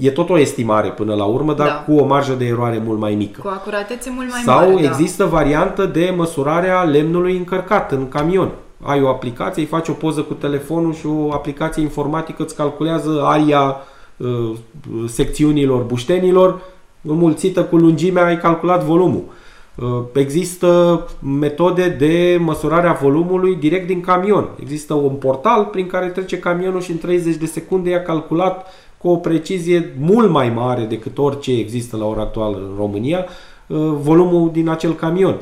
[0.00, 1.72] e tot o estimare până la urmă, dar Da.
[1.72, 3.40] cu o marjă de eroare mult mai mică.
[3.40, 4.88] Cu acuratețe mult mai Sau mare, da.
[4.88, 8.50] există variantă de măsurare a lemnului încărcat în camion.
[8.82, 13.22] Ai o aplicație, îi faci o poză cu telefonul și o aplicație informatică îți calculează
[13.24, 13.76] aria
[14.16, 14.50] uh,
[15.06, 16.60] secțiunilor buștenilor,
[17.02, 19.22] înmulțită cu lungimea, ai calculat volumul.
[19.74, 21.00] Uh, Există
[21.38, 24.48] metode de măsurare a volumului direct din camion.
[24.60, 28.66] Există un portal prin care trece camionul și în 30 de secunde i-a calculat
[29.02, 33.24] cu o precizie mult mai mare decât orice există la ora actuală în România
[33.66, 35.36] uh, volumul din acel camion.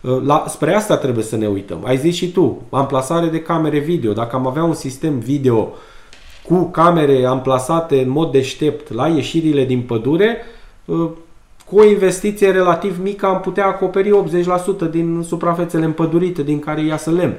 [0.00, 1.78] Uh, La, spre asta trebuie să ne uităm.
[1.84, 4.12] Ai zis și tu, amplasare de camere video.
[4.12, 5.72] Dacă am avea un sistem video
[6.42, 10.36] cu camere amplasate în mod deștept la ieșirile din pădure,
[10.84, 11.08] uh,
[11.66, 14.10] cu o investiție relativ mică am putea acoperi
[14.86, 17.34] 80% din suprafețele împădurite din care iasă lemn.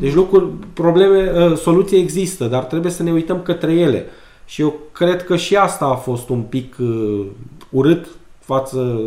[0.00, 4.06] Deci lucruri, probleme, uh, soluții există, dar trebuie să ne uităm către ele.
[4.50, 7.26] Și eu cred că și asta a fost un pic uh,
[7.70, 8.06] urât
[8.38, 9.00] față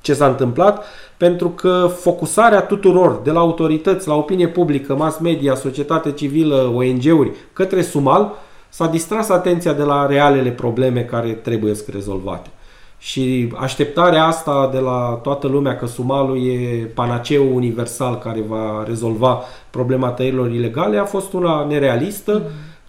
[0.00, 0.84] ce s-a întâmplat,
[1.16, 7.30] pentru că focusarea tuturor, de la autorități, la opinie publică, mass media, societate civilă, ONG-uri,
[7.52, 8.32] către Sumal,
[8.68, 12.50] s-a distras atenția de la realele probleme care trebuie să rezolvate.
[12.98, 19.42] Și așteptarea asta de la toată lumea că Sumalul e panaceul universal care va rezolva
[19.70, 22.42] problema tăierilor ilegale a fost una nerealistă,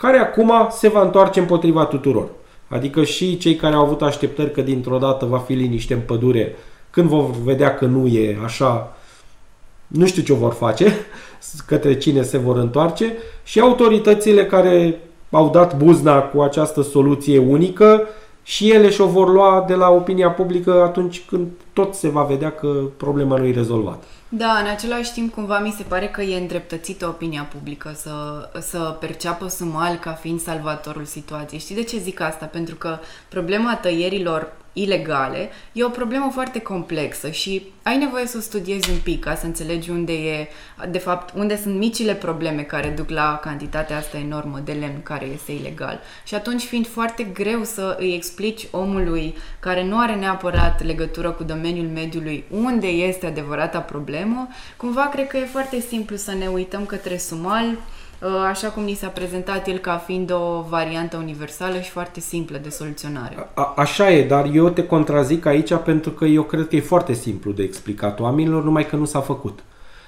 [0.03, 2.27] care acum se va întoarce împotriva tuturor.
[2.67, 6.55] Adică și cei care au avut așteptări că dintr-o dată va fi liniște în pădure,
[6.89, 8.95] când vor vedea că nu e așa,
[9.87, 10.93] nu știu ce vor face,
[11.67, 13.13] către cine se vor întoarce
[13.43, 14.99] și autoritățile care
[15.31, 18.07] au dat buzna cu această soluție unică
[18.43, 22.51] și ele și-o vor lua de la opinia publică atunci când tot se va vedea
[22.51, 24.05] că problema nu e rezolvată.
[24.36, 28.78] Da, în același timp, cumva mi se pare că e îndreptățită opinia publică să, să
[29.00, 31.60] perceapă Sumal ca fiind salvatorul situației.
[31.60, 32.46] Știi de ce zic asta?
[32.46, 38.41] Pentru că problema tăierilor ilegale e o problemă foarte complexă și ai nevoie să o
[38.41, 40.47] studiezi un pic ca să înțelegi unde e,
[40.89, 45.25] de fapt, unde sunt micile probleme care duc la cantitatea asta enormă de lemn care
[45.25, 45.99] este ilegal.
[46.25, 51.43] Și atunci, fiind foarte greu să îi explici omului care nu are neapărat legătură cu
[51.43, 56.86] domeniul mediului unde este adevărata problemă, cumva cred că e foarte simplu să ne uităm
[56.86, 57.77] către Sumal,
[58.49, 62.69] așa cum ni s-a prezentat el ca fiind o variantă universală și foarte simplă de
[62.69, 63.49] soluționare.
[63.53, 67.13] A, așa e, dar eu te contrazic aici pentru că eu cred că e foarte
[67.13, 69.59] simplu de explicat oamenilor, numai că nu s-a făcut.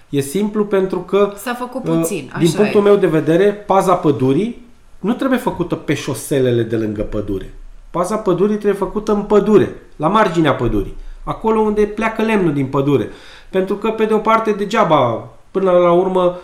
[0.10, 2.84] E simplu pentru că, S-a făcut uh, puțin, așa din punctul e.
[2.84, 4.66] meu de vedere, paza pădurii
[5.00, 7.54] nu trebuie făcută pe șoselele de lângă pădure.
[7.92, 13.10] Paza pădurii trebuie făcută în pădure, la marginea pădurii, acolo unde pleacă lemnul din pădure.
[13.50, 16.36] Pentru că, pe de o parte, degeaba, până la urmă, uh,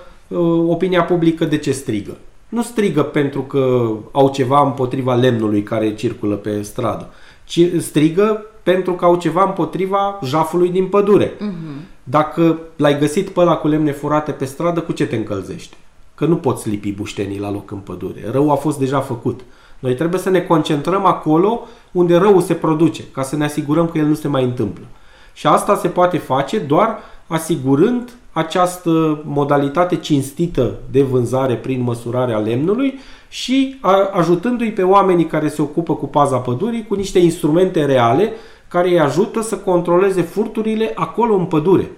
[0.68, 2.18] opinia publică de ce strigă?
[2.50, 7.10] Nu strigă pentru că au ceva împotriva lemnului care circulă pe stradă,
[7.44, 11.32] ci strigă pentru că au ceva împotriva jafului din pădure.
[11.32, 11.90] Uh-huh.
[12.04, 15.76] Dacă l-ai găsit pe ăla cu lemne furate pe stradă, cu ce te încălzește?
[16.16, 18.30] Că nu poți lipi buștenii la loc în pădure.
[18.32, 19.40] Rău a fost deja făcut.
[19.80, 23.98] Noi trebuie să ne concentrăm acolo unde răul se produce, ca să ne asigurăm că
[23.98, 24.86] el nu se mai întâmplă.
[25.34, 33.00] Și asta se poate face doar asigurând această modalitate cinstită de vânzare prin măsurarea lemnului
[33.30, 33.80] și
[34.12, 38.32] ajutându-i pe oamenii care se ocupă cu paza pădurii cu niște instrumente reale
[38.68, 41.92] care îi ajută să controleze furturile acolo în pădure.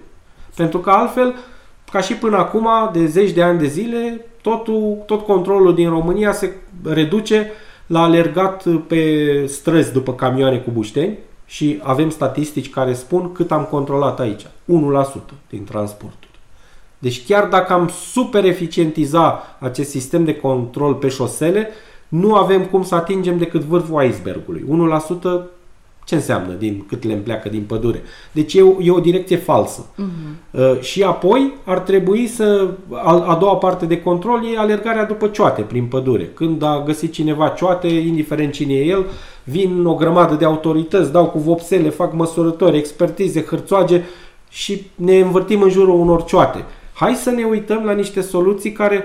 [0.56, 1.34] Pentru că altfel,
[1.90, 6.32] ca și până acum, de zeci de ani de zile, totul, tot controlul din România
[6.32, 7.50] se reduce
[7.86, 13.64] la alergat pe străzi după camioane cu bușteni și avem statistici care spun cât am
[13.64, 14.42] controlat aici.
[14.42, 14.46] 1%
[15.48, 16.32] din transporturi.
[16.98, 21.68] Deci chiar dacă am super eficientiza acest sistem de control pe șosele,
[22.08, 24.64] nu avem cum să atingem decât vârful icebergului.
[25.08, 25.40] 1%
[26.04, 28.02] ce înseamnă din cât le pleacă din pădure?
[28.32, 29.86] Deci e o, e o direcție falsă.
[29.86, 30.50] Uh-huh.
[30.50, 35.26] Uh, și apoi ar trebui să, a, a doua parte de control e alergarea după
[35.26, 36.30] cioate prin pădure.
[36.34, 39.06] Când a găsit cineva cioate, indiferent cine e el,
[39.44, 44.02] vin o grămadă de autorități, dau cu vopsele, fac măsurători, expertize, hârțoage
[44.48, 46.64] și ne învârtim în jurul unor cioate.
[46.94, 49.04] Hai să ne uităm la niște soluții care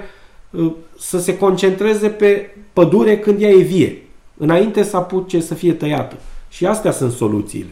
[0.49, 4.01] uh, să se concentreze pe pădure când ea e vie,
[4.37, 6.15] înainte să apuce să fie tăiată.
[6.49, 7.69] Și astea sunt soluțiile.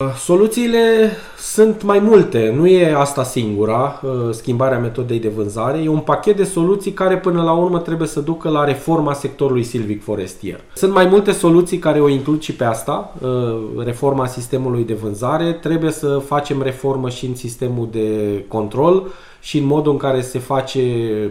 [0.00, 5.88] Uh, soluțiile sunt mai multe, nu e asta singura, uh, schimbarea metodei de vânzare, e
[5.88, 10.02] un pachet de soluții care până la urmă trebuie să ducă la reforma sectorului silvic
[10.02, 10.60] forestier.
[10.74, 15.52] Sunt mai multe soluții care o includ și pe asta, uh, reforma sistemului de vânzare,
[15.52, 19.06] trebuie să facem reformă și în sistemul de control
[19.40, 20.80] și în modul în care se face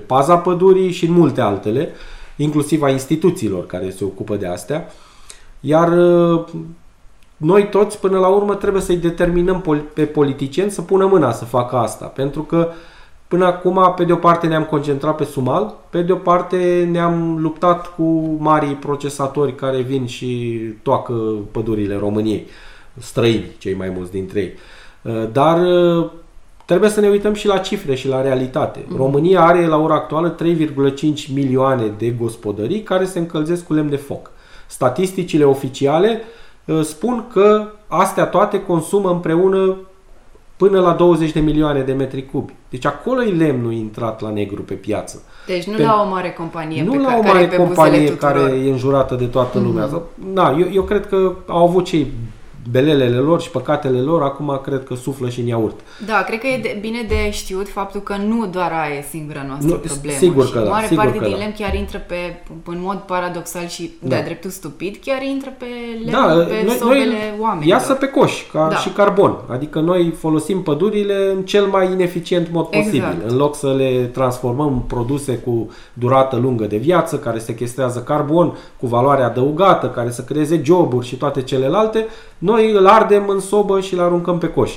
[0.06, 1.90] paza pădurii și în multe altele,
[2.36, 4.88] inclusiv a instituțiilor care se ocupă de astea.
[5.60, 5.90] Iar
[7.38, 11.76] noi toți, până la urmă, trebuie să-i determinăm pe politicieni să pună mâna să facă
[11.76, 12.06] asta.
[12.06, 12.70] Pentru că
[13.28, 17.38] până acum, pe de o parte, ne-am concentrat pe sumal, pe de o parte, ne-am
[17.42, 21.14] luptat cu marii procesatori care vin și toacă
[21.52, 22.46] pădurile României,
[22.98, 24.54] străini, cei mai mulți dintre ei.
[25.32, 25.60] Dar
[26.66, 28.86] trebuie să ne uităm și la cifre și la realitate.
[28.88, 28.98] Mm.
[28.98, 33.96] România are la ora actuală 3,5 milioane de gospodării care se încălzesc cu lemn de
[33.96, 34.32] foc.
[34.70, 36.22] Statisticile oficiale
[36.66, 39.78] uh, spun că astea toate consumă împreună
[40.56, 42.54] până la 20 de milioane de metri cubi.
[42.70, 45.22] Deci acolo e lemnul intrat la negru pe piață.
[45.48, 48.16] Deci nu pe, la o mare companie Nu pe la care, o mare care companie
[48.16, 49.88] care e înjurată de toată lumea.
[49.88, 50.34] Mm-hmm.
[50.34, 52.12] Na, eu, eu cred că au avut cei
[52.72, 55.80] belelele lor și păcatele lor, acum cred că suflă și în iaurt.
[56.06, 59.44] Da, cred că e de, bine de știut faptul că nu doar aia e singura
[59.48, 60.18] noastră nu, problemă.
[60.18, 61.40] Sigur că și da, mare sigur parte că din da.
[61.40, 62.16] lemn chiar intră pe,
[62.66, 64.08] în mod paradoxal și da.
[64.08, 65.66] de-a dreptul stupid, chiar intră pe
[66.06, 67.78] lemn, da, pe noi, sobele noi oamenilor.
[67.78, 68.76] Iasă pe coș, ca da.
[68.76, 69.38] și carbon.
[69.48, 72.96] Adică noi folosim pădurile în cel mai ineficient mod posibil.
[72.96, 73.30] Exact.
[73.30, 78.58] În loc să le transformăm în produse cu durată lungă de viață, care sequestrează carbon,
[78.80, 82.06] cu valoare adăugată, care să creeze joburi și toate celelalte,
[82.38, 84.72] noi îl ardem în sobă și îl aruncăm pe coș.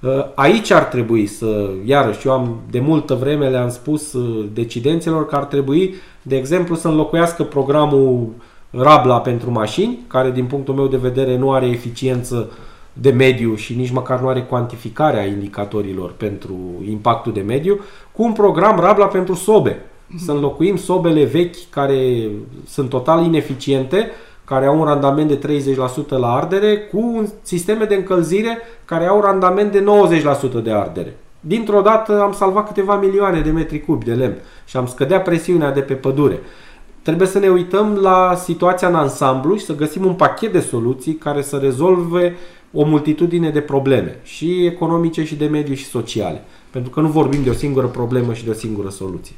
[0.00, 5.26] Uh, aici ar trebui să, iarăși, eu am de multă vreme le-am spus uh, decidenților
[5.26, 8.28] că ar trebui, de exemplu, să înlocuiască programul
[8.70, 12.50] Rabla pentru mașini, care din punctul meu de vedere nu are eficiență
[12.92, 16.54] de mediu și nici măcar nu are cuantificarea indicatorilor pentru
[16.88, 17.80] impactul de mediu,
[18.12, 19.82] cu un program Rabla pentru sobe.
[20.16, 22.28] Să înlocuim sobele vechi care
[22.66, 24.10] sunt total ineficiente
[24.48, 29.22] care au un randament de 30% la ardere, cu sisteme de încălzire care au un
[29.22, 29.84] randament de
[30.60, 31.16] 90% de ardere.
[31.40, 35.72] Dintr-o dată am salvat câteva milioane de metri cubi de lemn și am scădea presiunea
[35.72, 36.40] de pe pădure.
[37.02, 41.14] Trebuie să ne uităm la situația în ansamblu și să găsim un pachet de soluții
[41.14, 42.36] care să rezolve
[42.72, 46.44] o multitudine de probleme, și economice, și de mediu, și sociale.
[46.70, 49.34] Pentru că nu vorbim de o singură problemă și de o singură soluție.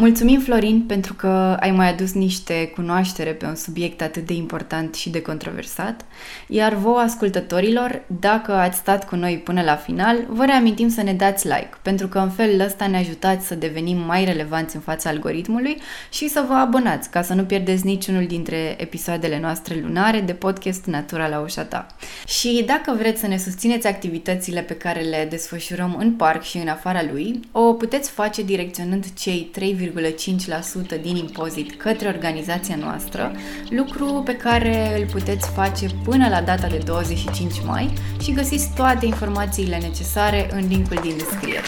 [0.00, 4.94] Mulțumim, Florin, pentru că ai mai adus niște cunoaștere pe un subiect atât de important
[4.94, 6.04] și de controversat.
[6.48, 11.12] Iar vouă, ascultătorilor, dacă ați stat cu noi până la final, vă reamintim să ne
[11.12, 15.10] dați like, pentru că în felul ăsta ne ajutați să devenim mai relevanți în fața
[15.10, 15.76] algoritmului
[16.12, 20.84] și să vă abonați, ca să nu pierdeți niciunul dintre episoadele noastre lunare de podcast
[20.84, 21.86] Natura la ușa ta.
[22.26, 26.68] Și dacă vreți să ne susțineți activitățile pe care le desfășurăm în parc și în
[26.68, 33.32] afara lui, o puteți face direcționând cei 3, 0,5% din impozit către organizația noastră,
[33.68, 39.06] lucru pe care îl puteți face până la data de 25 mai și găsiți toate
[39.06, 41.66] informațiile necesare în linkul din descriere.